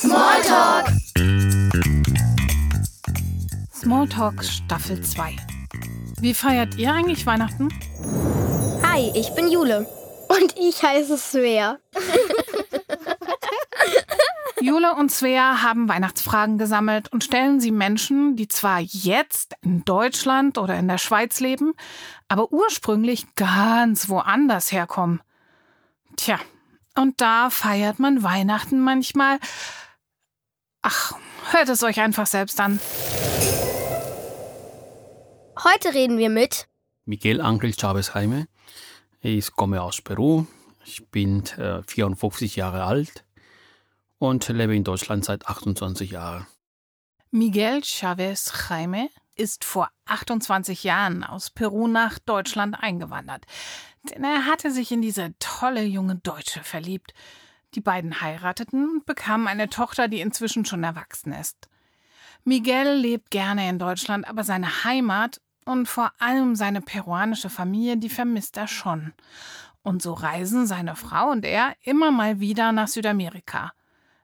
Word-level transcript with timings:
Smalltalk. 0.00 0.92
Smalltalk 3.74 4.44
Staffel 4.44 5.00
2. 5.02 5.34
Wie 6.20 6.34
feiert 6.34 6.76
ihr 6.76 6.92
eigentlich 6.92 7.26
Weihnachten? 7.26 7.68
Hi, 8.84 9.10
ich 9.16 9.34
bin 9.34 9.50
Jule. 9.50 9.88
Und 10.28 10.54
ich 10.56 10.84
heiße 10.84 11.18
Svea. 11.18 11.78
Jule 14.60 14.94
und 14.94 15.10
Svea 15.10 15.62
haben 15.62 15.88
Weihnachtsfragen 15.88 16.58
gesammelt 16.58 17.12
und 17.12 17.24
stellen 17.24 17.58
sie 17.58 17.72
Menschen, 17.72 18.36
die 18.36 18.46
zwar 18.46 18.78
jetzt 18.78 19.56
in 19.62 19.84
Deutschland 19.84 20.58
oder 20.58 20.78
in 20.78 20.86
der 20.86 20.98
Schweiz 20.98 21.40
leben, 21.40 21.72
aber 22.28 22.52
ursprünglich 22.52 23.34
ganz 23.34 24.08
woanders 24.08 24.70
herkommen. 24.70 25.22
Tja, 26.16 26.38
und 26.94 27.20
da 27.20 27.50
feiert 27.50 27.98
man 27.98 28.22
Weihnachten 28.22 28.78
manchmal. 28.78 29.40
Ach, 30.82 31.12
hört 31.50 31.68
es 31.68 31.82
euch 31.82 32.00
einfach 32.00 32.26
selbst 32.26 32.60
an. 32.60 32.80
Heute 35.64 35.92
reden 35.92 36.18
wir 36.18 36.30
mit 36.30 36.68
Miguel 37.04 37.40
Angel 37.40 37.74
Chavez 37.74 38.12
Jaime. 38.14 38.46
Ich 39.20 39.50
komme 39.52 39.82
aus 39.82 40.00
Peru. 40.00 40.46
Ich 40.84 41.08
bin 41.10 41.44
äh, 41.56 41.82
54 41.82 42.56
Jahre 42.56 42.84
alt 42.84 43.24
und 44.18 44.48
lebe 44.48 44.76
in 44.76 44.84
Deutschland 44.84 45.24
seit 45.24 45.48
28 45.48 46.12
Jahren. 46.12 46.46
Miguel 47.30 47.82
Chavez 47.84 48.52
Jaime 48.68 49.10
ist 49.34 49.64
vor 49.64 49.90
28 50.06 50.84
Jahren 50.84 51.24
aus 51.24 51.50
Peru 51.50 51.88
nach 51.88 52.18
Deutschland 52.18 52.76
eingewandert. 52.78 53.44
Denn 54.02 54.24
er 54.24 54.46
hatte 54.46 54.70
sich 54.70 54.92
in 54.92 55.02
diese 55.02 55.34
tolle 55.38 55.82
junge 55.82 56.16
Deutsche 56.16 56.62
verliebt. 56.62 57.14
Die 57.74 57.80
beiden 57.80 58.20
heirateten 58.20 58.88
und 58.88 59.06
bekamen 59.06 59.46
eine 59.46 59.68
Tochter, 59.68 60.08
die 60.08 60.20
inzwischen 60.20 60.64
schon 60.64 60.84
erwachsen 60.84 61.32
ist. 61.32 61.68
Miguel 62.44 62.94
lebt 62.94 63.30
gerne 63.30 63.68
in 63.68 63.78
Deutschland, 63.78 64.26
aber 64.26 64.42
seine 64.42 64.84
Heimat 64.84 65.40
und 65.64 65.86
vor 65.86 66.12
allem 66.18 66.56
seine 66.56 66.80
peruanische 66.80 67.50
Familie, 67.50 67.98
die 67.98 68.08
vermisst 68.08 68.56
er 68.56 68.68
schon. 68.68 69.12
Und 69.82 70.02
so 70.02 70.14
reisen 70.14 70.66
seine 70.66 70.96
Frau 70.96 71.30
und 71.30 71.44
er 71.44 71.74
immer 71.82 72.10
mal 72.10 72.40
wieder 72.40 72.72
nach 72.72 72.88
Südamerika. 72.88 73.72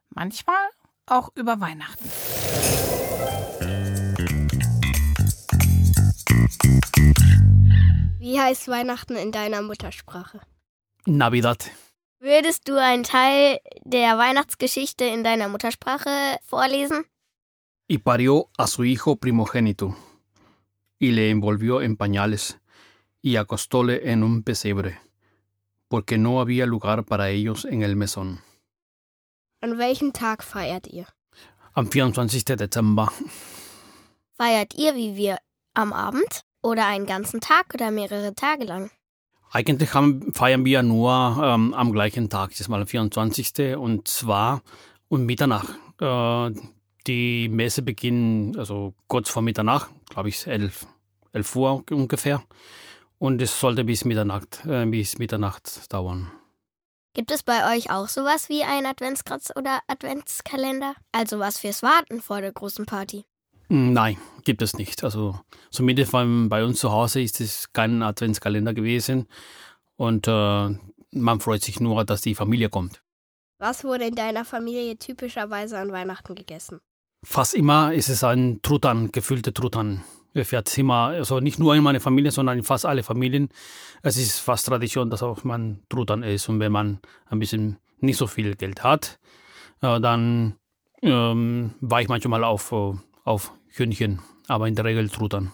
Manchmal 0.08 0.56
auch 1.06 1.30
über 1.34 1.60
Weihnachten. 1.60 2.08
Wie 8.18 8.40
heißt 8.40 8.68
Weihnachten 8.68 9.16
in 9.16 9.32
deiner 9.32 9.60
Muttersprache? 9.60 10.40
Navidad. 11.04 11.70
Würdest 12.24 12.68
du 12.68 12.80
einen 12.80 13.02
Teil 13.02 13.60
der 13.84 14.16
Weihnachtsgeschichte 14.16 15.04
in 15.04 15.22
deiner 15.22 15.48
Muttersprache 15.48 16.38
vorlesen? 16.42 17.04
Y 17.86 17.98
parió 17.98 18.48
a 18.56 18.66
su 18.66 18.84
hijo 18.84 19.16
primogénito, 19.16 19.94
y 20.98 21.10
le 21.12 21.28
envolvió 21.28 21.82
en 21.82 21.98
pañales, 21.98 22.58
y 23.20 23.36
acostóle 23.36 24.10
en 24.10 24.22
un 24.22 24.42
pesebre, 24.42 24.98
porque 25.88 26.16
no 26.16 26.40
había 26.40 26.64
lugar 26.64 27.04
para 27.04 27.28
ellos 27.28 27.66
en 27.66 27.82
el 27.82 27.94
mesón. 27.94 28.40
An 29.60 29.76
welchem 29.76 30.14
Tag 30.14 30.42
feiert 30.42 30.86
ihr? 30.86 31.08
Am 31.74 31.90
24. 31.90 32.56
Dezember. 32.56 33.12
Feiert 34.32 34.72
ihr 34.72 34.94
wie 34.94 35.14
wir 35.14 35.36
am 35.74 35.92
Abend 35.92 36.40
oder 36.62 36.86
einen 36.86 37.04
ganzen 37.04 37.42
Tag 37.42 37.74
oder 37.74 37.90
mehrere 37.90 38.34
Tage 38.34 38.64
lang? 38.64 38.90
Eigentlich 39.54 39.94
haben, 39.94 40.32
feiern 40.32 40.64
wir 40.64 40.82
nur 40.82 41.12
ähm, 41.40 41.74
am 41.74 41.92
gleichen 41.92 42.28
Tag, 42.28 42.50
das 42.50 42.58
ist 42.58 42.68
mal 42.68 42.80
am 42.80 42.88
24. 42.88 43.76
und 43.76 44.08
zwar 44.08 44.62
um 45.06 45.26
Mitternacht. 45.26 45.68
Äh, 46.00 46.50
die 47.06 47.48
Messe 47.48 47.82
beginnt 47.82 48.58
also 48.58 48.94
kurz 49.06 49.30
vor 49.30 49.42
Mitternacht, 49.42 49.90
glaube 50.10 50.30
ich 50.30 50.44
11, 50.44 50.88
11 51.32 51.54
Uhr 51.54 51.84
ungefähr. 51.92 52.42
Und 53.18 53.40
es 53.40 53.60
sollte 53.60 53.84
bis 53.84 54.04
Mitternacht, 54.04 54.66
äh, 54.66 54.86
bis 54.86 55.18
Mitternacht 55.18 55.92
dauern. 55.92 56.32
Gibt 57.14 57.30
es 57.30 57.44
bei 57.44 57.76
euch 57.76 57.92
auch 57.92 58.08
sowas 58.08 58.48
wie 58.48 58.64
ein 58.64 58.86
Adventskranz 58.86 59.52
oder 59.54 59.78
Adventskalender? 59.86 60.96
Also 61.12 61.38
was 61.38 61.58
fürs 61.58 61.84
Warten 61.84 62.20
vor 62.20 62.40
der 62.40 62.50
großen 62.50 62.86
Party? 62.86 63.24
Nein, 63.68 64.18
gibt 64.44 64.62
es 64.62 64.76
nicht. 64.76 65.04
Also 65.04 65.38
zumindest 65.70 66.12
bei 66.12 66.64
uns 66.64 66.78
zu 66.78 66.92
Hause 66.92 67.22
ist 67.22 67.40
es 67.40 67.72
kein 67.72 68.02
Adventskalender 68.02 68.74
gewesen. 68.74 69.26
Und 69.96 70.28
äh, 70.28 70.68
man 71.12 71.40
freut 71.40 71.62
sich 71.62 71.80
nur, 71.80 72.04
dass 72.04 72.20
die 72.20 72.34
Familie 72.34 72.68
kommt. 72.68 73.02
Was 73.58 73.84
wurde 73.84 74.04
in 74.04 74.14
deiner 74.14 74.44
Familie 74.44 74.98
typischerweise 74.98 75.78
an 75.78 75.92
Weihnachten 75.92 76.34
gegessen? 76.34 76.80
Fast 77.24 77.54
immer 77.54 77.94
ist 77.94 78.08
es 78.08 78.22
ein 78.22 78.60
Truthahn, 78.62 79.10
gefüllte 79.12 79.54
Truthahn. 79.54 80.04
Wir 80.34 80.44
fährt 80.44 80.76
immer, 80.76 81.06
also 81.06 81.38
nicht 81.40 81.58
nur 81.58 81.74
in 81.74 81.82
meiner 81.82 82.00
Familie, 82.00 82.32
sondern 82.32 82.58
in 82.58 82.64
fast 82.64 82.84
alle 82.84 83.04
Familien. 83.04 83.48
Es 84.02 84.16
ist 84.16 84.40
fast 84.40 84.66
Tradition, 84.66 85.08
dass 85.08 85.22
auch 85.22 85.44
man 85.44 85.82
Truthahn 85.88 86.24
isst. 86.24 86.48
Und 86.48 86.58
wenn 86.58 86.72
man 86.72 86.98
ein 87.26 87.38
bisschen 87.38 87.78
nicht 88.00 88.16
so 88.16 88.26
viel 88.26 88.56
Geld 88.56 88.82
hat, 88.82 89.18
äh, 89.80 90.00
dann 90.00 90.56
ähm, 91.02 91.74
war 91.80 92.02
ich 92.02 92.08
manchmal 92.08 92.42
auf, 92.42 92.72
äh, 92.72 92.94
auf 93.24 93.52
Hühnchen, 93.68 94.20
aber 94.46 94.68
in 94.68 94.74
der 94.74 94.84
Regel 94.84 95.08
Truthahn. 95.08 95.52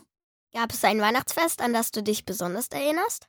Gab 0.52 0.72
es 0.72 0.84
ein 0.84 1.00
Weihnachtsfest, 1.00 1.62
an 1.62 1.72
das 1.72 1.92
du 1.92 2.02
dich 2.02 2.24
besonders 2.24 2.68
erinnerst? 2.68 3.28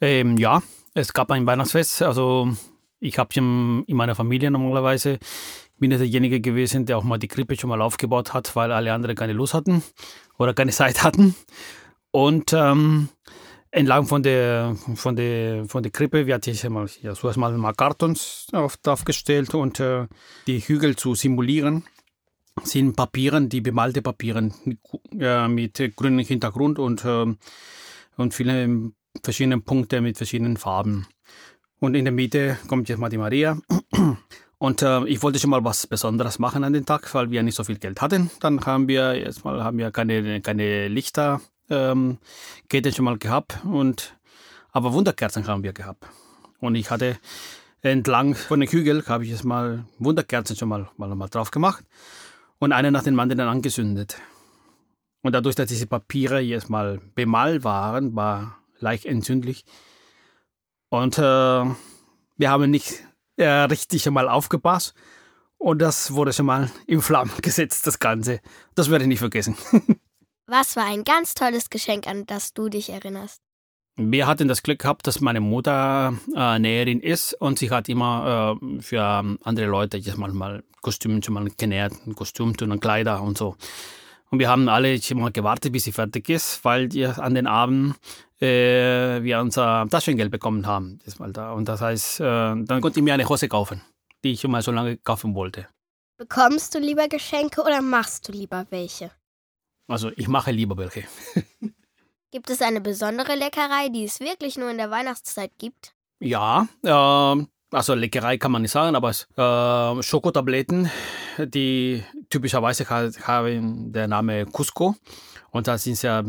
Ähm, 0.00 0.36
ja, 0.36 0.62
es 0.94 1.12
gab 1.12 1.30
ein 1.30 1.46
Weihnachtsfest. 1.46 2.02
Also 2.02 2.52
ich 3.00 3.18
habe 3.18 3.34
in 3.34 3.84
meiner 3.88 4.14
Familie 4.14 4.50
normalerweise 4.50 5.18
bin 5.78 5.90
ich 5.90 5.98
derjenige 5.98 6.40
gewesen, 6.40 6.86
der 6.86 6.98
auch 6.98 7.04
mal 7.04 7.18
die 7.18 7.28
Krippe 7.28 7.56
schon 7.56 7.70
mal 7.70 7.80
aufgebaut 7.80 8.34
hat, 8.34 8.54
weil 8.54 8.70
alle 8.70 8.92
anderen 8.92 9.16
keine 9.16 9.32
Lust 9.32 9.54
hatten 9.54 9.82
oder 10.38 10.54
keine 10.54 10.70
Zeit 10.70 11.02
hatten. 11.02 11.34
Und 12.10 12.52
ähm, 12.52 13.08
entlang 13.70 14.06
von 14.06 14.22
der, 14.22 14.76
von 14.94 15.16
der, 15.16 15.64
von 15.66 15.82
der 15.82 15.90
Krippe 15.90 16.26
wird 16.26 16.46
ich 16.46 16.68
mal, 16.68 16.86
ja, 17.00 17.14
zuerst 17.14 17.38
mal, 17.38 17.56
mal 17.56 17.72
Kartons 17.72 18.46
auf, 18.52 18.78
aufgestellt 18.86 19.54
und 19.54 19.80
äh, 19.80 20.06
die 20.46 20.60
Hügel 20.60 20.94
zu 20.94 21.14
simulieren 21.14 21.84
sind 22.62 22.96
Papieren, 22.96 23.48
die 23.48 23.60
bemalte 23.60 24.02
Papieren 24.02 24.54
äh, 25.18 25.48
mit 25.48 25.92
grünem 25.96 26.24
Hintergrund 26.24 26.78
und, 26.78 27.04
äh, 27.04 27.34
und 28.16 28.34
viele 28.34 28.92
verschiedene 29.22 29.60
Punkte 29.60 30.00
mit 30.00 30.16
verschiedenen 30.16 30.56
Farben. 30.56 31.06
Und 31.80 31.94
in 31.94 32.04
der 32.04 32.12
Mitte 32.12 32.58
kommt 32.68 32.88
jetzt 32.88 32.98
mal 32.98 33.08
die 33.08 33.18
Maria. 33.18 33.58
Und 34.58 34.80
äh, 34.80 35.04
ich 35.06 35.20
wollte 35.24 35.40
schon 35.40 35.50
mal 35.50 35.64
was 35.64 35.88
Besonderes 35.88 36.38
machen 36.38 36.62
an 36.62 36.72
den 36.72 36.86
Tag, 36.86 37.12
weil 37.14 37.32
wir 37.32 37.42
nicht 37.42 37.56
so 37.56 37.64
viel 37.64 37.78
Geld 37.78 38.00
hatten. 38.00 38.30
Dann 38.38 38.64
haben 38.64 38.86
wir 38.86 39.18
jetzt 39.18 39.44
mal 39.44 39.64
haben 39.64 39.76
wir 39.76 39.90
keine, 39.90 40.40
keine 40.40 40.86
Lichter 40.86 41.40
ähm, 41.68 42.18
schon 42.70 43.04
mal 43.04 43.18
gehabt 43.18 43.58
und 43.64 44.16
aber 44.70 44.92
Wunderkerzen 44.92 45.48
haben 45.48 45.64
wir 45.64 45.72
gehabt. 45.72 46.06
Und 46.60 46.76
ich 46.76 46.92
hatte 46.92 47.18
entlang 47.80 48.36
von 48.36 48.60
den 48.60 48.68
Hügel 48.68 49.04
habe 49.08 49.24
ich 49.24 49.30
jetzt 49.30 49.44
mal 49.44 49.84
Wunderkerzen 49.98 50.54
schon 50.54 50.68
mal, 50.68 50.88
mal, 50.96 51.12
mal 51.16 51.28
drauf 51.28 51.50
gemacht 51.50 51.84
und 52.62 52.70
eine 52.70 52.92
nach 52.92 53.02
dem 53.02 53.18
anderen 53.18 53.48
angezündet. 53.48 54.18
Und 55.22 55.32
dadurch, 55.32 55.56
dass 55.56 55.66
diese 55.66 55.88
Papiere 55.88 56.38
jetzt 56.38 56.70
mal 56.70 57.00
bemalt 57.16 57.64
waren, 57.64 58.14
war 58.14 58.56
leicht 58.78 59.04
entzündlich. 59.04 59.64
Und 60.88 61.18
äh, 61.18 61.20
wir 61.20 62.50
haben 62.50 62.70
nicht 62.70 63.02
äh, 63.36 63.48
richtig 63.48 64.06
einmal 64.06 64.28
aufgepasst. 64.28 64.94
Und 65.58 65.80
das 65.80 66.12
wurde 66.12 66.32
schon 66.32 66.46
mal 66.46 66.70
in 66.86 67.02
Flammen 67.02 67.32
gesetzt, 67.42 67.84
das 67.88 67.98
Ganze. 67.98 68.38
Das 68.76 68.90
werde 68.90 69.04
ich 69.04 69.08
nicht 69.08 69.18
vergessen. 69.18 69.56
Was 70.46 70.76
war 70.76 70.84
ein 70.84 71.02
ganz 71.02 71.34
tolles 71.34 71.68
Geschenk, 71.68 72.06
an 72.06 72.26
das 72.26 72.54
du 72.54 72.68
dich 72.68 72.90
erinnerst? 72.90 73.42
Wir 73.96 74.26
hatten 74.26 74.48
das 74.48 74.62
Glück 74.62 74.78
gehabt, 74.78 75.06
dass 75.06 75.20
meine 75.20 75.40
Mutter 75.40 76.14
äh, 76.34 76.58
Näherin 76.58 77.00
ist 77.00 77.34
und 77.34 77.58
sie 77.58 77.70
hat 77.70 77.90
immer 77.90 78.58
äh, 78.62 78.80
für 78.80 79.02
andere 79.42 79.66
Leute 79.66 79.98
jetzt 79.98 80.16
mal 80.16 80.62
Kostüme 80.80 81.20
mal 81.28 81.48
genäht, 81.56 81.92
ein 82.06 82.14
Kostüm 82.14 82.54
und 82.58 82.80
Kleider 82.80 83.22
und 83.22 83.36
so. 83.36 83.56
Und 84.30 84.38
wir 84.38 84.48
haben 84.48 84.70
alle 84.70 84.98
mal 85.14 85.30
gewartet, 85.30 85.72
bis 85.72 85.84
sie 85.84 85.92
fertig 85.92 86.30
ist, 86.30 86.64
weil 86.64 86.90
wir 86.92 87.18
an 87.18 87.34
den 87.34 87.46
Abend 87.46 87.96
äh, 88.40 89.22
wir 89.22 89.40
unser 89.40 89.86
Taschengeld 89.90 90.30
bekommen 90.30 90.66
haben. 90.66 90.98
Das 91.04 91.18
mal 91.18 91.32
da. 91.32 91.52
Und 91.52 91.68
das 91.68 91.82
heißt, 91.82 92.20
äh, 92.20 92.24
dann 92.24 92.80
konnte 92.80 92.98
ich 92.98 93.04
mir 93.04 93.12
eine 93.12 93.28
Hose 93.28 93.46
kaufen, 93.48 93.82
die 94.24 94.32
ich 94.32 94.48
mal 94.48 94.62
so 94.62 94.72
lange 94.72 94.96
kaufen 94.96 95.34
wollte. 95.34 95.68
Bekommst 96.16 96.74
du 96.74 96.78
lieber 96.78 97.08
Geschenke 97.08 97.60
oder 97.60 97.82
machst 97.82 98.26
du 98.26 98.32
lieber 98.32 98.66
welche? 98.70 99.10
Also 99.86 100.10
ich 100.16 100.28
mache 100.28 100.50
lieber 100.50 100.78
welche. 100.78 101.04
Gibt 102.32 102.48
es 102.48 102.62
eine 102.62 102.80
besondere 102.80 103.34
Leckerei, 103.34 103.90
die 103.90 104.04
es 104.04 104.18
wirklich 104.18 104.56
nur 104.56 104.70
in 104.70 104.78
der 104.78 104.90
Weihnachtszeit 104.90 105.50
gibt? 105.58 105.92
Ja, 106.18 106.66
äh, 106.82 107.44
also 107.70 107.92
Leckerei 107.94 108.38
kann 108.38 108.52
man 108.52 108.62
nicht 108.62 108.70
sagen, 108.70 108.96
aber 108.96 109.10
äh, 109.10 110.02
Schokotabletten, 110.02 110.90
die 111.36 112.02
typischerweise 112.30 112.88
haben 112.88 113.92
der 113.92 114.08
Name 114.08 114.46
Cusco 114.46 114.94
und 115.50 115.68
da 115.68 115.76
sind 115.76 116.00
ja 116.00 116.24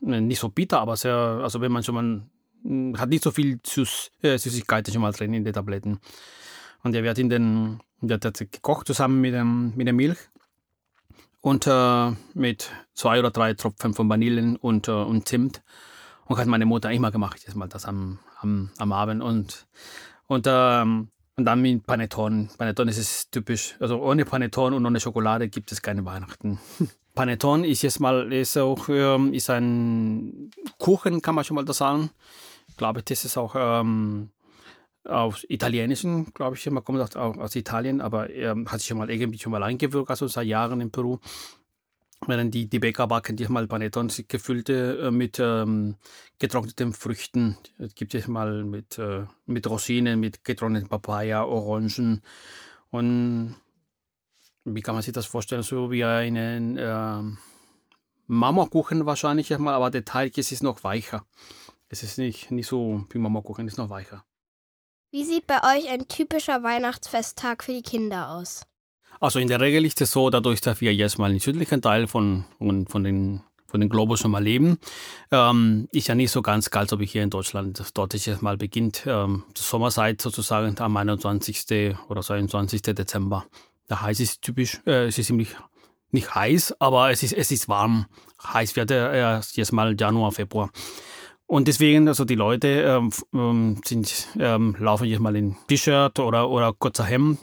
nicht 0.00 0.38
so 0.38 0.48
bitter, 0.48 0.78
aber 0.78 0.96
sehr, 0.96 1.16
also 1.16 1.60
wenn 1.60 1.72
man 1.72 1.82
schon 1.82 1.94
mal 1.96 2.22
hm, 2.62 2.96
hat 2.96 3.08
nicht 3.08 3.24
so 3.24 3.32
viel 3.32 3.58
Süß, 3.66 4.12
äh, 4.22 4.38
Süßigkeiten 4.38 4.92
schon 4.92 5.02
mal 5.02 5.10
drin 5.10 5.34
in 5.34 5.42
den 5.42 5.52
Tabletten. 5.52 5.98
Und 6.84 6.92
der 6.92 7.02
wird 7.02 7.18
in 7.18 7.30
den, 7.30 7.80
der 8.00 8.20
hat 8.22 8.38
gekocht 8.38 8.86
zusammen 8.86 9.20
mit, 9.20 9.34
dem, 9.34 9.72
mit 9.74 9.88
der 9.88 9.94
Milch 9.94 10.18
und 11.40 11.66
äh, 11.66 12.10
mit 12.34 12.70
zwei 12.94 13.18
oder 13.18 13.30
drei 13.30 13.54
Tropfen 13.54 13.94
von 13.94 14.08
Vanillen 14.08 14.56
und, 14.56 14.88
äh, 14.88 14.92
und 14.92 15.28
Zimt. 15.28 15.62
Und 16.26 16.36
hat 16.36 16.46
meine 16.46 16.66
Mutter 16.66 16.90
immer 16.90 17.10
gemacht, 17.10 17.42
jetzt 17.46 17.56
mal 17.56 17.68
das 17.68 17.86
am, 17.86 18.18
am, 18.40 18.70
am 18.76 18.92
Abend. 18.92 19.22
Und, 19.22 19.66
und, 20.26 20.46
ähm, 20.46 21.08
und 21.36 21.44
dann 21.44 21.62
mit 21.62 21.86
Panettone. 21.86 22.48
Panettone 22.58 22.90
ist 22.90 22.98
es 22.98 23.30
typisch. 23.30 23.76
Also 23.80 24.02
ohne 24.02 24.24
Panettone 24.24 24.76
und 24.76 24.84
ohne 24.84 25.00
Schokolade 25.00 25.48
gibt 25.48 25.72
es 25.72 25.80
keine 25.80 26.04
Weihnachten. 26.04 26.58
Panettone 27.14 27.66
ist 27.66 27.82
jetzt 27.82 27.98
mal 28.00 28.32
ist 28.32 28.56
auch 28.58 28.88
ähm, 28.88 29.32
ist 29.32 29.48
ein 29.50 30.50
Kuchen, 30.78 31.22
kann 31.22 31.34
man 31.34 31.44
schon 31.44 31.54
mal 31.54 31.64
das 31.64 31.78
sagen. 31.78 32.10
Ich 32.68 32.76
glaube, 32.76 33.02
das 33.02 33.24
ist 33.24 33.36
auch 33.38 33.54
ähm, 33.56 34.30
aus 35.08 35.44
Italienischen, 35.48 36.32
glaube 36.34 36.56
ich, 36.56 36.70
man 36.70 36.84
kommt 36.84 37.16
auch 37.16 37.36
aus 37.36 37.56
Italien, 37.56 38.00
aber 38.00 38.30
er 38.30 38.56
hat 38.66 38.80
sich 38.80 38.88
schon 38.88 38.98
mal 38.98 39.10
irgendwie 39.10 39.38
schon 39.38 39.52
mal 39.52 39.62
eingewirkt, 39.62 40.10
also 40.10 40.26
seit 40.26 40.46
Jahren 40.46 40.80
in 40.80 40.90
Peru. 40.90 41.18
Während 42.26 42.52
die, 42.52 42.68
die 42.68 42.80
Bäcker 42.80 43.06
backen 43.06 43.36
diesmal 43.36 43.68
Panettons 43.68 44.24
gefüllte 44.26 44.98
äh, 45.04 45.10
mit 45.10 45.38
ähm, 45.38 45.94
getrockneten 46.38 46.92
Früchten. 46.92 47.56
Es 47.78 47.94
gibt 47.94 48.12
es 48.14 48.26
mal 48.26 48.64
mit, 48.64 48.98
äh, 48.98 49.24
mit 49.46 49.68
Rosinen, 49.70 50.18
mit 50.18 50.44
getrockneten 50.44 50.88
Papaya, 50.88 51.44
Orangen 51.44 52.22
und 52.90 53.54
wie 54.64 54.82
kann 54.82 54.94
man 54.94 55.02
sich 55.02 55.12
das 55.12 55.26
vorstellen? 55.26 55.62
So 55.62 55.90
wie 55.90 56.04
einen 56.04 56.76
äh, 56.76 57.22
Marmorkuchen 58.26 59.06
wahrscheinlich 59.06 59.54
aber 59.54 59.90
der 59.90 60.04
Teig 60.04 60.36
ist 60.36 60.62
noch 60.62 60.84
weicher. 60.84 61.24
Es 61.88 62.02
ist 62.02 62.18
nicht, 62.18 62.50
nicht 62.50 62.66
so 62.66 63.06
wie 63.10 63.18
Marmorkuchen, 63.18 63.66
es 63.66 63.74
ist 63.74 63.78
noch 63.78 63.90
weicher. 63.90 64.24
Wie 65.10 65.24
sieht 65.24 65.46
bei 65.46 65.56
euch 65.62 65.88
ein 65.88 66.06
typischer 66.06 66.62
Weihnachtsfesttag 66.62 67.64
für 67.64 67.72
die 67.72 67.80
Kinder 67.80 68.30
aus? 68.30 68.66
Also 69.20 69.38
in 69.38 69.48
der 69.48 69.58
Regel 69.58 69.86
ist 69.86 70.02
es 70.02 70.12
so, 70.12 70.28
dadurch, 70.28 70.60
dass 70.60 70.82
wir 70.82 70.94
jetzt 70.94 71.18
mal 71.18 71.32
im 71.32 71.40
südlichen 71.40 71.80
Teil 71.80 72.06
von, 72.06 72.44
von, 72.58 72.86
von 72.86 73.04
den 73.04 73.40
von 73.66 73.80
den 73.80 73.90
Globus 73.90 74.20
schon 74.20 74.30
mal 74.30 74.42
leben. 74.42 74.78
Ähm, 75.30 75.88
ist 75.92 76.08
ja 76.08 76.14
nicht 76.14 76.30
so 76.30 76.40
ganz 76.40 76.70
kalt, 76.70 76.88
so 76.88 77.00
wie 77.00 77.06
hier 77.06 77.22
in 77.22 77.28
Deutschland. 77.28 77.82
Dort 77.94 78.14
ist 78.14 78.24
jetzt 78.24 78.40
mal 78.40 78.56
beginnt 78.56 79.04
ähm, 79.06 79.44
die 79.56 79.62
Sommerzeit 79.62 80.22
sozusagen 80.22 80.78
am 80.78 80.96
21. 80.96 81.94
oder 82.08 82.22
22. 82.22 82.80
Dezember. 82.80 83.44
Da 83.86 84.00
heiß 84.00 84.20
ist 84.20 84.40
typisch, 84.40 84.80
äh, 84.86 85.06
es 85.06 85.18
ist 85.18 85.26
ziemlich 85.26 85.54
nicht 86.10 86.34
heiß, 86.34 86.80
aber 86.80 87.10
es 87.10 87.22
ist, 87.22 87.34
es 87.34 87.50
ist 87.50 87.68
warm. 87.68 88.06
Heiß 88.42 88.74
wird 88.76 88.90
er 88.90 89.12
erst 89.12 89.58
jetzt 89.58 89.72
mal 89.72 89.94
Januar, 89.98 90.32
Februar. 90.32 90.70
Und 91.48 91.66
deswegen, 91.66 92.08
also 92.08 92.26
die 92.26 92.34
Leute 92.34 92.68
ähm, 92.68 93.10
ähm, 93.32 93.80
sind, 93.82 94.28
ähm, 94.38 94.76
laufen 94.78 95.06
jetzt 95.06 95.20
mal 95.20 95.34
in 95.34 95.56
T-Shirt 95.66 96.18
oder, 96.20 96.50
oder 96.50 96.74
kurzer 96.74 97.04
Hemd 97.04 97.38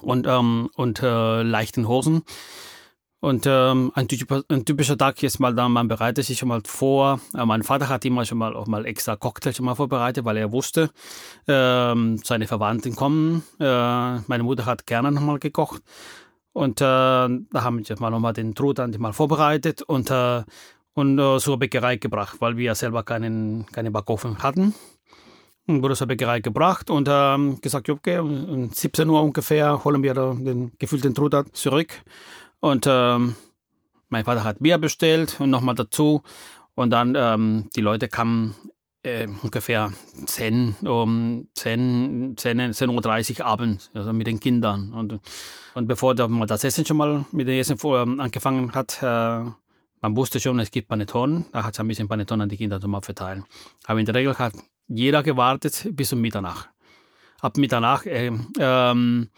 und, 0.00 0.26
ähm, 0.26 0.68
und 0.74 1.00
äh, 1.04 1.42
leichten 1.42 1.86
Hosen. 1.86 2.24
Und 3.20 3.46
ähm, 3.46 3.92
ein, 3.94 4.08
typischer, 4.08 4.42
ein 4.48 4.64
typischer 4.64 4.98
Tag 4.98 5.22
jetzt 5.22 5.38
mal, 5.38 5.54
dann 5.54 5.70
man 5.70 5.86
bereitet 5.86 6.24
sich 6.24 6.36
schon 6.36 6.48
mal 6.48 6.62
vor. 6.66 7.20
Äh, 7.32 7.46
mein 7.46 7.62
Vater 7.62 7.88
hat 7.88 8.04
immer 8.04 8.24
schon 8.24 8.38
mal 8.38 8.56
auch 8.56 8.66
mal 8.66 8.84
extra 8.86 9.14
Cocktail 9.14 9.54
schon 9.54 9.66
mal 9.66 9.76
vorbereitet, 9.76 10.24
weil 10.24 10.38
er 10.38 10.50
wusste, 10.50 10.90
äh, 11.46 11.94
seine 12.24 12.48
Verwandten 12.48 12.96
kommen. 12.96 13.44
Äh, 13.60 13.64
meine 14.26 14.42
Mutter 14.42 14.66
hat 14.66 14.84
gerne 14.88 15.12
nochmal 15.12 15.38
gekocht. 15.38 15.80
Und 16.52 16.80
äh, 16.80 16.84
da 16.84 17.38
haben 17.54 17.78
wir 17.78 17.84
jetzt 17.84 18.00
mal 18.00 18.10
nochmal 18.10 18.32
den 18.32 18.56
Truthahn 18.56 18.92
mal 18.98 19.12
vorbereitet 19.12 19.82
und, 19.82 20.10
äh, 20.10 20.42
und 20.94 21.18
äh, 21.18 21.38
zur 21.38 21.58
Bäckerei 21.58 21.96
gebracht, 21.96 22.36
weil 22.40 22.56
wir 22.56 22.74
selber 22.74 23.02
keinen, 23.02 23.66
keine 23.66 23.90
Backofen 23.90 24.42
hatten. 24.42 24.74
Und 25.66 25.82
wurde 25.82 25.94
zur 25.94 26.08
Bäckerei 26.08 26.40
gebracht 26.40 26.90
und 26.90 27.08
ähm, 27.10 27.60
gesagt, 27.60 27.88
okay, 27.88 28.18
um 28.18 28.70
17 28.72 29.08
Uhr 29.08 29.22
ungefähr 29.22 29.84
holen 29.84 30.02
wir 30.02 30.14
den 30.14 30.72
gefüllten 30.78 31.14
Truthahn 31.14 31.46
zurück. 31.52 32.02
Und 32.58 32.86
ähm, 32.88 33.36
mein 34.08 34.24
Vater 34.24 34.42
hat 34.42 34.58
Bier 34.58 34.78
bestellt 34.78 35.36
und 35.40 35.50
nochmal 35.50 35.76
dazu. 35.76 36.22
Und 36.74 36.90
dann 36.90 37.14
ähm, 37.16 37.68
die 37.76 37.80
Leute 37.80 38.08
kamen 38.08 38.56
äh, 39.02 39.28
ungefähr 39.42 39.92
10, 40.26 40.76
um 40.82 41.48
10, 41.54 42.34
10, 42.36 42.72
10 42.72 42.88
Uhr 42.88 43.04
abends, 43.44 43.90
also 43.94 44.12
mit 44.12 44.26
den 44.26 44.40
Kindern. 44.40 44.92
Und, 44.92 45.20
und 45.74 45.86
bevor 45.86 46.14
man 46.28 46.48
das 46.48 46.64
Essen 46.64 46.86
schon 46.86 46.96
mal 46.96 47.24
mit 47.32 47.48
dem 47.48 47.58
Essen 47.58 47.78
vor, 47.78 48.00
ähm, 48.00 48.20
angefangen 48.20 48.72
hat, 48.74 49.02
äh, 49.02 49.50
man 50.02 50.16
wusste 50.16 50.40
schon, 50.40 50.58
es 50.58 50.70
gibt 50.70 50.88
Panettone, 50.88 51.46
da 51.52 51.64
hat 51.64 51.74
es 51.74 51.80
ein 51.80 51.88
bisschen 51.88 52.08
Panettone 52.08 52.42
an 52.42 52.48
die 52.48 52.56
Kinder 52.56 52.80
zum 52.80 53.00
verteilen. 53.02 53.44
Aber 53.86 54.00
in 54.00 54.04
der 54.04 54.14
Regel 54.14 54.36
hat 54.36 54.52
jeder 54.88 55.22
gewartet 55.22 55.88
bis 55.92 56.12
um 56.12 56.20
Mitternacht. 56.20 56.68
Ab 57.40 57.56
Mitternacht 57.56 58.06
äh, 58.06 58.30
ähm, 58.58 59.28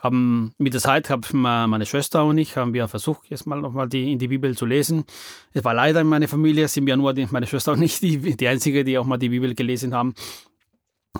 haben 0.00 0.52
mit 0.58 0.74
der 0.74 0.80
Zeit 0.80 1.08
haben 1.08 1.22
meine 1.40 1.86
Schwester 1.86 2.24
und 2.24 2.36
ich 2.36 2.56
haben 2.56 2.74
wir 2.74 2.88
versucht 2.88 3.30
jetzt 3.30 3.46
mal 3.46 3.60
nochmal 3.60 3.88
die 3.88 4.12
in 4.12 4.18
die 4.18 4.28
Bibel 4.28 4.56
zu 4.56 4.66
lesen. 4.66 5.04
Es 5.52 5.64
war 5.64 5.74
leider 5.74 6.00
in 6.00 6.08
meiner 6.08 6.26
Familie 6.26 6.66
sind 6.66 6.86
wir 6.86 6.96
nur 6.96 7.14
die, 7.14 7.26
meine 7.30 7.46
Schwester 7.46 7.72
und 7.72 7.82
ich 7.82 8.00
die, 8.00 8.36
die 8.36 8.48
einzige, 8.48 8.84
die 8.84 8.98
auch 8.98 9.06
mal 9.06 9.18
die 9.18 9.28
Bibel 9.28 9.54
gelesen 9.54 9.94
haben. 9.94 10.14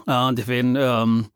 Äh, 0.06 0.34
deswegen 0.34 0.74
ähm, 0.76 1.26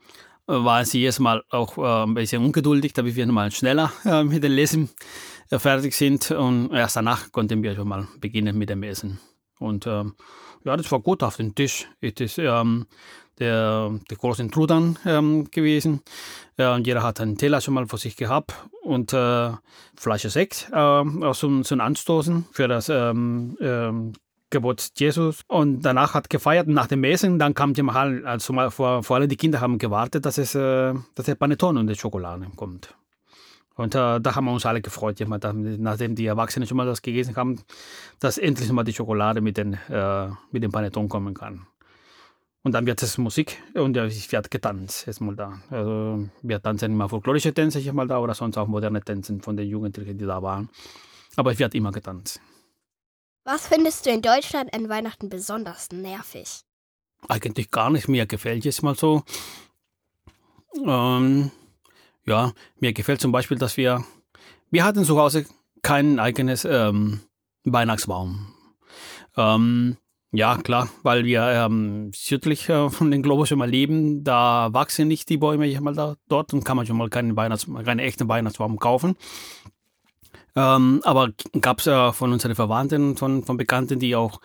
war 0.47 0.85
sie 0.85 1.03
jetzt 1.03 1.21
mal 1.21 1.45
auch 1.51 1.79
äh, 1.79 2.05
ein 2.05 2.15
bisschen 2.15 2.45
ungeduldig, 2.45 2.93
damit 2.93 3.15
wir 3.15 3.27
nochmal 3.27 3.53
schneller 3.53 3.93
äh, 4.05 4.25
mit 4.25 4.43
dem 4.43 4.53
Lesen 4.53 4.91
fertig 5.51 5.95
sind 5.95 6.31
und 6.31 6.73
erst 6.73 6.97
danach 6.97 7.33
konnten 7.33 7.63
wir 7.63 7.75
schon 7.75 7.89
mal 7.89 8.09
beginnen 8.21 8.57
mit 8.59 8.71
dem 8.71 8.83
Essen. 8.83 9.21
Und 9.59 9.87
ähm, 9.87 10.15
ja, 10.65 10.77
das 10.77 10.91
war 10.91 11.01
gut 11.01 11.23
auf 11.23 11.37
dem 11.37 11.55
Tisch. 11.55 11.89
Es 12.01 12.21
ist 12.21 12.39
ähm, 12.39 12.87
der, 13.39 13.99
der 14.11 14.17
großen 14.17 14.51
Trudan 14.51 14.99
ähm, 15.05 15.51
gewesen. 15.51 16.03
Und 16.57 16.87
jeder 16.87 17.03
hat 17.03 17.21
einen 17.21 17.37
Teller 17.37 17.61
schon 17.61 17.75
mal 17.75 17.87
vor 17.87 17.99
sich 17.99 18.17
gehabt 18.17 18.55
und 18.83 19.13
äh, 19.13 19.51
Flasche 19.97 20.31
Sekt 20.31 20.71
äh, 20.73 21.33
zum, 21.33 21.65
zum 21.65 21.81
Anstoßen 21.81 22.47
für 22.51 22.69
das 22.69 22.89
ähm, 22.89 23.57
ähm, 23.61 24.13
Gebot 24.51 24.91
Jesus. 24.97 25.43
Und 25.49 25.83
danach 25.83 26.15
hat 26.15 26.31
gefeiert 26.31 26.69
nach 26.69 26.87
dem 26.87 27.05
Essen, 27.05 27.39
dann 27.39 27.55
kam 27.55 27.75
die 27.75 27.83
Mahal, 27.83 28.25
also 28.27 28.55
vor, 28.71 29.03
vor 29.03 29.17
allem 29.17 29.29
die 29.29 29.37
Kinder 29.37 29.61
haben 29.61 29.79
gewartet, 29.79 30.25
dass 30.25 30.39
es 30.39 30.55
äh, 30.55 30.95
dass 31.15 31.27
der 31.27 31.35
Panettone 31.35 31.81
und 31.81 31.89
die 31.89 31.97
Schokolade 31.97 32.47
kommt. 32.57 32.96
Und 33.77 33.95
äh, 33.95 34.21
da 34.21 34.35
haben 34.35 34.47
wir 34.47 34.53
uns 34.53 34.65
alle 34.65 34.81
gefreut, 34.81 35.21
nachdem 35.21 36.15
die 36.15 36.27
Erwachsenen 36.27 36.67
schon 36.67 36.79
mal 36.79 36.87
das 36.87 37.03
gegessen 37.03 37.37
haben, 37.37 37.61
dass 38.19 38.39
endlich 38.39 38.73
mal 38.73 38.85
die 38.85 38.95
Schokolade 38.95 39.43
mit, 39.43 39.59
den, 39.59 39.75
äh, 39.91 40.29
mit 40.51 40.63
dem 40.63 40.73
Panettone 40.73 41.09
kommen 41.09 41.35
kann. 41.35 41.67
Und 42.63 42.73
dann 42.73 42.87
wird 42.87 43.01
es 43.03 43.17
Musik 43.17 43.63
und 43.75 43.97
ich 43.97 44.33
werde 44.33 44.49
getanzt 44.49 45.07
jetzt 45.07 45.21
mal 45.21 45.37
da. 45.37 45.61
Also 45.71 46.29
wir 46.43 46.61
tanzen 46.61 46.93
immer 46.93 47.09
folklorische 47.09 47.55
Tänze 47.55 47.79
ich 47.79 47.93
mal 47.93 48.09
da 48.09 48.19
oder 48.19 48.35
sonst 48.35 48.57
auch 48.57 48.67
moderne 48.67 49.03
Tänze 49.03 49.39
von 49.41 49.57
den 49.57 49.69
Jugendlichen, 49.69 50.19
die 50.19 50.27
da 50.27 50.43
waren. 50.43 50.69
Aber 51.37 51.53
es 51.53 51.59
wird 51.61 51.77
immer 51.77 51.93
getanzt. 51.93 52.41
Was 53.45 53.69
findest 53.69 54.07
du 54.07 54.11
in 54.11 54.23
Deutschland 54.23 54.75
an 54.75 54.89
Weihnachten 54.89 55.29
besonders 55.29 55.93
nervig? 55.93 56.63
Eigentlich 57.29 57.71
gar 57.71 57.91
nicht. 57.91 58.09
Mir 58.09 58.27
gefällt 58.27 58.67
es 58.67 58.83
mal 58.83 58.97
so. 58.97 59.23
Ähm, 60.85 61.53
ja, 62.27 62.53
mir 62.81 62.93
gefällt 62.93 63.21
zum 63.21 63.33
Beispiel, 63.33 63.59
dass 63.59 63.77
wir, 63.77 64.05
wir 64.71 64.85
hatten 64.85 65.05
zu 65.05 65.19
Hause 65.19 65.47
kein 65.83 66.19
eigenes 66.19 66.65
ähm, 66.65 67.21
Weihnachtsbaum. 67.65 68.53
Ähm, 69.37 69.97
ja, 70.33 70.57
klar, 70.57 70.89
weil 71.03 71.25
wir 71.25 71.43
ähm, 71.43 72.11
südlich 72.15 72.69
äh, 72.69 72.91
von 72.91 73.11
den 73.11 73.23
Globus 73.23 73.51
mal 73.53 73.71
leben, 73.71 74.25
da 74.25 74.69
wachsen 74.73 75.09
nicht 75.09 75.29
die 75.29 75.37
Bäume 75.37 75.67
hier 75.67 75.81
mal 75.81 75.95
da, 75.95 76.17
dort 76.29 76.53
und 76.53 76.65
kann 76.65 76.77
man 76.77 76.87
schon 76.87 76.97
mal 76.97 77.09
keinen, 77.09 77.37
Weihnachts-, 77.37 77.67
keinen 77.85 78.01
echten 78.01 78.29
Weihnachtsbaum 78.29 78.79
kaufen. 78.79 79.17
Ähm, 80.57 81.01
aber 81.05 81.31
gab 81.61 81.81
es 81.81 81.87
äh, 81.87 82.13
von 82.13 82.33
unseren 82.33 82.55
Verwandten, 82.55 83.17
von, 83.17 83.45
von 83.45 83.57
Bekannten, 83.57 83.99
die 83.99 84.17
auch 84.17 84.41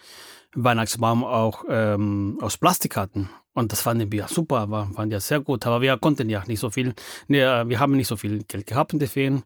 Weihnachtsbaum 0.54 1.24
auch 1.24 1.64
ähm, 1.70 2.38
aus 2.42 2.58
Plastik 2.58 2.96
hatten. 2.98 3.30
Und 3.54 3.72
das 3.72 3.82
fanden 3.82 4.12
wir 4.12 4.28
super, 4.28 4.70
war, 4.70 4.90
fanden 4.94 5.12
ja 5.12 5.20
sehr 5.20 5.42
gut. 5.42 5.66
Aber 5.66 5.82
wir 5.82 5.98
konnten 5.98 6.30
ja 6.30 6.44
nicht 6.48 6.60
so 6.60 6.70
viel, 6.70 6.94
ne, 7.28 7.64
wir 7.68 7.80
haben 7.80 7.96
nicht 7.96 8.08
so 8.08 8.16
viel 8.16 8.44
Geld 8.44 8.66
gehabt 8.66 8.94
und 8.94 9.00
deswegen 9.00 9.44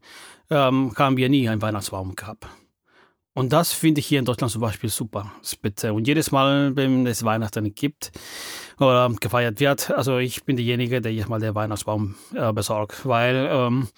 ähm, 0.50 0.94
haben 0.96 1.18
wir 1.18 1.30
nie 1.30 1.50
einen 1.50 1.62
Weihnachtsbaum 1.62 2.16
gehabt. 2.16 2.48
Und 3.34 3.52
das 3.52 3.74
finde 3.74 4.00
ich 4.00 4.08
hier 4.08 4.20
in 4.20 4.26
Deutschland 4.26 4.52
zum 4.52 4.62
Beispiel 4.62 4.90
super, 4.90 5.30
spitze. 5.44 5.92
Und 5.92 6.08
jedes 6.08 6.32
Mal, 6.32 6.76
wenn 6.78 7.06
es 7.06 7.26
Weihnachten 7.26 7.76
gibt 7.76 8.12
oder 8.80 9.12
gefeiert 9.20 9.60
wird, 9.60 9.92
also 9.92 10.20
ich 10.20 10.46
bin 10.46 10.56
derjenige, 10.56 11.02
der 11.02 11.14
jetzt 11.14 11.28
mal 11.28 11.42
den 11.42 11.54
Weihnachtsbaum 11.54 12.16
äh, 12.34 12.54
besorgt, 12.54 13.06
weil 13.06 13.50
ähm, 13.52 13.90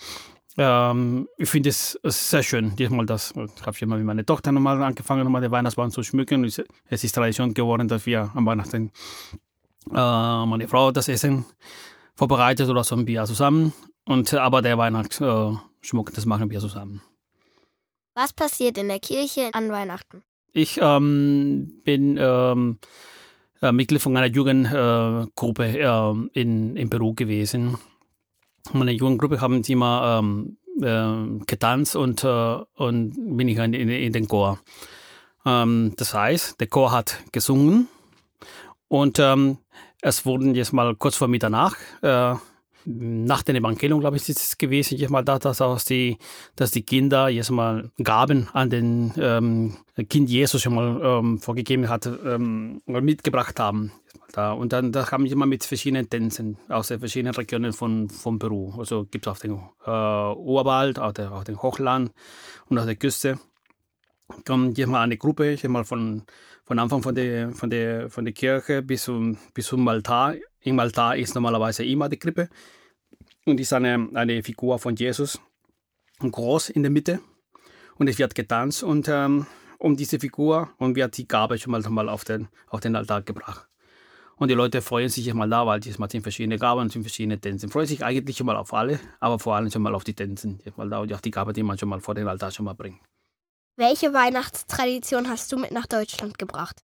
ähm, 0.58 1.28
ich 1.38 1.50
finde 1.50 1.70
es 1.70 2.00
sehr 2.04 2.42
schön. 2.42 2.76
Diesmal 2.76 3.06
das, 3.06 3.32
ich 3.36 3.66
habe 3.66 3.78
schon 3.78 3.90
mal 3.90 4.00
mit 4.00 4.08
meiner 4.08 4.26
Tochter 4.26 4.52
nochmal 4.52 4.82
angefangen, 4.82 5.24
nochmal 5.24 5.42
den 5.42 5.52
Weihnachtsbaum 5.52 5.92
zu 5.92 6.02
schmücken. 6.02 6.44
Es 6.46 7.04
ist 7.04 7.12
Tradition 7.14 7.54
geworden, 7.54 7.88
dass 7.88 8.08
wir 8.08 8.32
am 8.34 8.46
Weihnachten 8.48 8.92
äh, 9.92 10.46
meine 10.46 10.68
Frau 10.68 10.92
das 10.92 11.08
Essen 11.08 11.46
vorbereitet 12.16 12.70
oder 12.70 12.84
so 12.84 12.96
ein 12.96 13.06
Bier 13.06 13.26
zusammen. 13.26 13.74
Und 14.06 14.34
aber 14.34 14.62
der 14.62 14.78
Weihnachtsschmuck, 14.78 16.10
äh, 16.10 16.14
das 16.14 16.26
machen 16.26 16.50
wir 16.50 16.60
zusammen. 16.60 17.02
Was 18.16 18.34
passiert 18.34 18.78
in 18.78 18.88
der 18.88 19.00
Kirche 19.00 19.50
an 19.54 19.70
Weihnachten? 19.70 20.24
Ich 20.54 20.80
ähm, 20.82 21.82
bin 21.84 22.18
ähm, 22.20 22.80
äh, 23.62 23.72
Mitglied 23.72 24.02
von 24.02 24.18
einer 24.18 24.28
Jugendgruppe 24.28 25.66
äh, 25.66 26.40
in, 26.40 26.76
in 26.76 26.90
Peru 26.90 27.14
gewesen. 27.14 27.78
Meine 28.74 28.92
Jugendgruppe 28.92 29.40
haben 29.40 29.64
sie 29.64 29.74
immer 29.74 30.20
ähm, 30.20 30.58
äh, 30.82 31.46
getanzt 31.46 31.96
und, 31.96 32.24
äh, 32.24 32.58
und 32.76 33.38
bin 33.38 33.48
ich 33.48 33.58
in, 33.58 33.74
in, 33.74 33.90
in 33.90 34.14
den 34.14 34.28
Chor. 34.28 34.60
Ähm, 35.46 35.94
das 35.98 36.14
heißt, 36.14 36.60
der 36.60 36.68
Chor 36.68 36.92
hat 36.92 37.20
gesungen 37.32 37.88
und 38.88 39.20
ähm, 39.20 39.58
es 40.02 40.26
wurden 40.26 40.56
jetzt 40.56 40.74
mal 40.74 40.96
kurz 40.96 41.16
vor 41.16 41.28
Mitternacht, 41.28 41.78
äh, 42.02 42.36
nach 42.90 43.44
dem 43.44 43.58
Evangelium, 43.58 44.00
glaube 44.00 44.16
ich, 44.16 44.30
ist 44.30 44.40
es 44.40 44.58
gewesen, 44.58 44.98
jetzt 44.98 45.10
mal 45.10 45.24
da, 45.24 45.38
dass, 45.40 45.62
auch 45.62 45.82
die, 45.82 46.18
dass 46.56 46.72
die 46.72 46.84
Kinder 46.84 47.28
jetzt 47.28 47.52
mal 47.52 47.92
Gaben 48.02 48.48
an 48.54 48.70
den 48.70 49.14
ähm, 49.18 49.78
Kind 50.10 50.30
Jesus 50.30 50.62
schon 50.62 50.76
mal 50.76 51.02
ähm, 51.04 51.38
vorgegeben 51.40 51.90
hat, 51.90 52.06
ähm, 52.06 52.82
mitgebracht 52.86 53.60
haben. 53.60 53.92
Da. 54.32 54.54
Und 54.54 54.74
dann 54.74 54.92
da 54.92 55.10
haben 55.12 55.26
wir 55.26 55.32
immer 55.32 55.46
mit 55.46 55.64
verschiedenen 55.64 56.10
Tänzen 56.10 56.58
aus 56.70 56.88
den 56.88 57.00
verschiedenen 57.00 57.36
Regionen 57.36 57.74
von, 57.74 58.10
von 58.10 58.40
Peru. 58.40 58.74
Also 58.78 59.06
gibt 59.06 59.26
es 59.26 59.32
auf 59.32 59.40
dem 59.40 59.56
äh, 59.86 61.14
der, 61.14 61.32
auf 61.32 61.44
dem 61.44 61.62
Hochland 61.62 62.12
und 62.70 62.78
auf 62.78 62.86
der 62.86 62.96
Küste. 62.96 63.40
Kommt 64.46 64.78
jetzt 64.78 64.88
mal 64.88 65.02
eine 65.02 65.18
Gruppe, 65.18 65.52
jetzt 65.52 65.68
mal 65.68 65.84
von, 65.84 66.24
von 66.64 66.80
Anfang 66.80 67.02
von 67.02 67.16
der, 67.16 67.52
von 67.52 67.70
der, 67.70 68.10
von 68.10 68.26
der 68.26 68.34
Kirche 68.34 68.82
bis 68.82 69.04
zum, 69.04 69.38
bis 69.54 69.68
zum 69.68 69.88
Altar. 69.88 70.36
Im 70.62 70.80
Altar 70.80 71.16
ist 71.16 71.36
normalerweise 71.36 71.84
immer 71.86 72.10
die 72.10 72.18
Krippe. 72.18 72.50
Und 73.46 73.60
ist 73.60 73.74
eine, 73.74 74.10
eine 74.14 74.44
Figur 74.44 74.78
von 74.78 74.96
Jesus, 74.96 75.40
groß 76.20 76.70
in 76.70 76.84
der 76.84 76.92
Mitte. 76.92 77.20
Und 77.96 78.08
es 78.08 78.20
wird 78.20 78.36
getanzt 78.36 78.84
und 78.84 79.08
ähm, 79.08 79.46
um 79.80 79.96
diese 79.96 80.20
Figur 80.20 80.70
und 80.78 80.96
wird 80.96 81.18
die 81.18 81.28
Gabe 81.28 81.58
schon 81.58 81.72
mal, 81.72 81.82
schon 81.82 81.94
mal 81.94 82.10
auf, 82.10 82.26
den, 82.26 82.48
auf 82.68 82.82
den 82.82 82.96
Altar 82.96 83.22
gebracht. 83.22 83.68
Und 84.36 84.50
die 84.50 84.54
Leute 84.54 84.82
freuen 84.82 85.10
sich 85.10 85.34
mal 85.34 85.50
da, 85.50 85.66
weil 85.66 85.80
diesmal 85.80 86.10
sind 86.12 86.22
verschiedene 86.22 86.60
Gaben, 86.60 86.90
sind 86.90 87.02
verschiedene 87.02 87.40
Tänze. 87.40 87.70
Freuen 87.70 87.88
sich 87.88 88.06
eigentlich 88.06 88.38
schon 88.38 88.46
mal 88.46 88.56
auf 88.56 88.72
alle, 88.74 89.00
aber 89.20 89.40
vor 89.40 89.56
allem 89.56 89.72
schon 89.72 89.82
mal 89.82 89.96
auf 89.96 90.04
die 90.04 90.14
Tänze. 90.14 90.60
Mal 90.76 90.90
da 90.90 91.00
und 91.00 91.12
auch 91.12 91.22
die 91.22 91.32
Gabe, 91.32 91.54
die 91.54 91.64
man 91.64 91.78
schon 91.78 91.90
mal 91.90 92.00
vor 92.00 92.14
den 92.14 92.28
Altar 92.28 92.52
schon 92.52 92.66
mal 92.66 92.76
bringt. 92.76 93.00
Welche 93.80 94.12
Weihnachtstradition 94.12 95.30
hast 95.30 95.52
du 95.52 95.58
mit 95.58 95.72
nach 95.72 95.86
Deutschland 95.86 96.40
gebracht? 96.40 96.82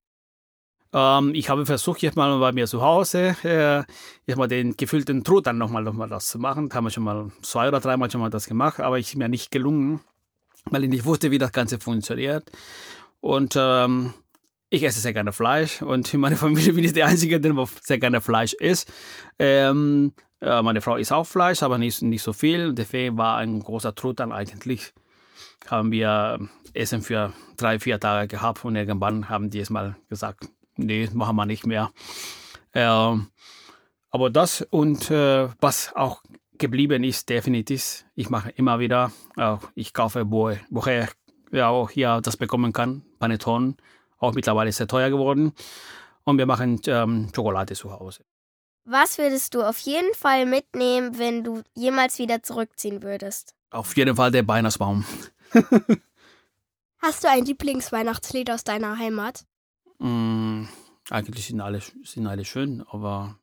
Ähm, 0.94 1.34
ich 1.34 1.50
habe 1.50 1.66
versucht, 1.66 2.04
jetzt 2.04 2.16
mal 2.16 2.38
bei 2.38 2.52
mir 2.52 2.68
zu 2.68 2.84
Hause, 2.84 3.36
äh, 3.44 3.84
jetzt 4.28 4.38
mal 4.38 4.48
den 4.48 4.78
gefüllten 4.78 5.24
Trud 5.24 5.48
dann 5.48 5.58
nochmal 5.58 5.82
noch 5.82 5.94
mal 5.94 6.08
das 6.08 6.28
zu 6.28 6.38
machen. 6.38 6.70
Da 6.70 6.76
haben 6.76 6.84
wir 6.84 6.92
schon 6.92 7.04
mal 7.04 7.32
zwei 7.42 7.68
oder 7.68 7.80
dreimal 7.80 8.12
schon 8.12 8.22
mal 8.22 8.30
das 8.30 8.46
gemacht, 8.46 8.80
aber 8.80 9.00
es 9.00 9.08
ist 9.08 9.16
mir 9.16 9.28
nicht 9.28 9.50
gelungen, 9.50 10.02
weil 10.66 10.84
ich 10.84 10.90
nicht 10.92 11.06
wusste, 11.06 11.32
wie 11.32 11.40
das 11.40 11.52
Ganze 11.52 11.80
funktioniert. 11.80 12.52
Und 13.22 13.56
ähm, 13.58 14.14
ich 14.70 14.84
esse 14.84 15.00
sehr 15.00 15.14
gerne 15.14 15.34
Fleisch 15.34 15.82
und 15.82 16.14
in 16.14 16.20
meiner 16.20 16.36
Familie 16.36 16.74
bin 16.74 16.84
ich 16.84 16.94
der 16.94 17.08
Einzige, 17.08 17.40
der 17.40 17.56
sehr 17.82 17.98
gerne 17.98 18.22
Fleisch 18.22 18.54
isst. 18.54 18.94
Ähm, 19.40 20.14
äh, 20.42 20.62
meine 20.62 20.82
Frau 20.82 20.98
isst 20.98 21.12
auch 21.12 21.26
Fleisch, 21.26 21.64
aber 21.64 21.80
nicht, 21.80 22.04
nicht 22.04 22.22
so 22.22 22.34
viel. 22.34 22.72
Deswegen 22.74 23.18
war 23.18 23.38
ein 23.38 23.62
großer 23.62 23.96
Truthahn 23.96 24.32
eigentlich. 24.32 24.94
Haben 25.68 25.92
wir 25.92 26.40
Essen 26.74 27.02
für 27.02 27.34
drei, 27.58 27.80
vier 27.80 28.00
Tage 28.00 28.28
gehabt 28.28 28.66
und 28.66 28.76
irgendwann 28.76 29.30
haben 29.30 29.50
die 29.50 29.60
es 29.60 29.70
mal 29.70 29.96
gesagt, 30.10 30.48
nee, 30.76 31.10
machen 31.14 31.36
wir 31.36 31.46
nicht 31.46 31.66
mehr. 31.66 31.92
Ähm, 32.74 33.28
aber 34.10 34.30
das 34.30 34.62
und 34.62 35.10
äh, 35.12 35.50
was 35.60 35.96
auch 35.96 36.22
geblieben 36.58 37.04
ist, 37.04 37.30
definitiv, 37.30 38.06
ich 38.16 38.30
mache 38.30 38.52
immer 38.52 38.80
wieder, 38.80 39.12
äh, 39.38 39.58
ich 39.76 39.94
kaufe, 39.94 40.30
wo, 40.30 40.52
woher 40.70 41.10
ja 41.52 41.70
auch 41.70 41.90
hier 41.90 42.22
das 42.22 42.38
bekommen 42.38 42.74
kann, 42.74 43.04
Panettone 43.20 43.76
auch 44.24 44.34
mittlerweile 44.34 44.72
sehr 44.72 44.88
teuer 44.88 45.10
geworden. 45.10 45.54
Und 46.24 46.38
wir 46.38 46.46
machen 46.46 46.80
ähm, 46.88 47.30
Schokolade 47.36 47.76
zu 47.76 47.92
Hause. 47.92 48.24
Was 48.86 49.18
würdest 49.18 49.54
du 49.54 49.62
auf 49.62 49.78
jeden 49.80 50.14
Fall 50.14 50.46
mitnehmen, 50.46 51.18
wenn 51.18 51.44
du 51.44 51.62
jemals 51.74 52.20
wieder 52.20 52.44
zurückziehen 52.44 53.04
würdest? 53.04 53.56
Auf 53.74 53.98
jeden 53.98 54.16
Fall 54.16 54.32
der 54.32 54.48
Weihnachtsbaum. 54.48 55.04
Hast 57.00 57.24
du 57.24 57.30
ein 57.30 57.44
Lieblingsweihnachtslied 57.44 58.50
aus 58.52 58.64
deiner 58.64 58.98
Heimat? 58.98 59.46
Mm, 60.00 60.66
eigentlich 61.10 61.48
sind 61.48 61.60
alle, 61.60 61.82
sind 62.04 62.28
alle 62.28 62.46
schön, 62.46 62.86
aber. 62.88 63.38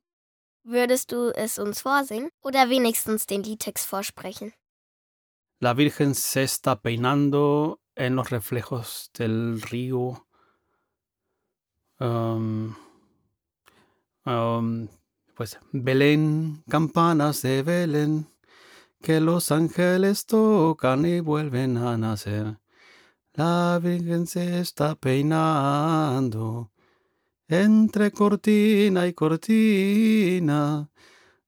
Würdest 0.62 1.12
du 1.12 1.34
es 1.34 1.58
uns 1.58 1.82
vorsingen 1.82 2.30
oder 2.42 2.70
wenigstens 2.70 3.26
den 3.26 3.42
Liedtext 3.42 3.86
vorsprechen? 3.86 4.52
La 5.58 5.76
Virgen 5.76 6.14
se 6.14 6.44
está 6.44 6.76
peinando 6.76 7.80
en 7.94 8.14
los 8.14 8.30
reflejos 8.30 9.10
del 9.12 9.60
río 9.60 10.24
Um, 12.00 12.76
um, 14.24 14.88
pues 15.34 15.58
Belén, 15.70 16.64
campanas 16.66 17.42
de 17.42 17.62
Belén, 17.62 18.26
que 19.02 19.20
los 19.20 19.50
ángeles 19.50 20.26
tocan 20.26 21.04
y 21.06 21.20
vuelven 21.20 21.76
a 21.76 21.96
nacer. 21.96 22.58
La 23.34 23.78
Virgen 23.82 24.26
se 24.26 24.60
está 24.60 24.94
peinando 24.94 26.70
entre 27.48 28.12
cortina 28.12 29.06
y 29.06 29.12
cortina, 29.12 30.88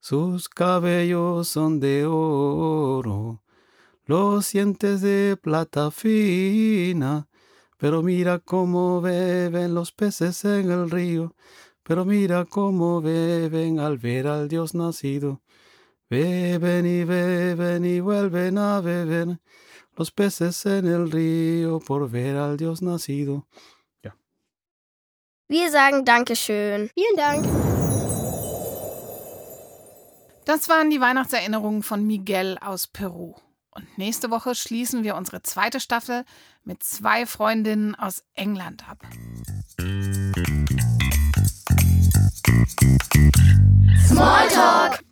sus 0.01 0.49
cabellos 0.49 1.49
son 1.49 1.79
de 1.79 2.05
oro, 2.07 3.43
los 4.07 4.51
dientes 4.51 5.01
de 5.01 5.37
plata 5.41 5.91
fina 5.93 7.29
pero 7.83 8.01
mira 8.01 8.39
cómo 8.39 9.01
beben 9.01 9.75
los 9.75 9.91
peces 9.91 10.45
en 10.45 10.71
el 10.71 10.89
río, 10.89 11.35
pero 11.83 12.05
mira 12.05 12.45
cómo 12.45 13.01
beben 13.01 13.81
al 13.81 13.99
ver 13.99 14.29
al 14.29 14.49
Dios 14.49 14.73
nacido. 14.77 15.41
Beben 16.13 16.85
y 16.85 17.05
beben 17.05 17.87
y 17.87 18.01
vuelven 18.01 18.59
a 18.59 18.83
beber 18.83 19.39
los 19.97 20.11
peces 20.11 20.67
en 20.67 20.87
el 20.87 21.11
río 21.11 21.81
por 21.81 22.07
ver 22.11 22.37
al 22.37 22.59
Dios 22.59 22.83
nacido. 22.83 23.47
Ja. 24.03 24.15
Wir 25.49 25.71
sagen 25.71 26.05
Dankeschön. 26.05 26.91
Vielen 26.93 27.17
Dank. 27.17 27.47
Das 30.45 30.69
waren 30.69 30.91
die 30.91 31.01
Weihnachtserinnerungen 31.01 31.83
von 31.83 32.07
Miguel 32.07 32.59
aus 32.61 32.89
Peru. 32.89 33.33
Und 33.71 33.97
nächste 33.97 34.31
Woche 34.31 34.55
schließen 34.55 35.05
wir 35.05 35.17
unsere 35.17 35.41
zweite 35.43 35.81
Staffel 35.81 36.27
mit 36.63 36.83
zwei 36.83 37.25
Freundinnen 37.25 37.95
aus 37.95 38.23
England 38.35 38.87
ab. 38.87 38.99
Smalltalk! 44.07 45.12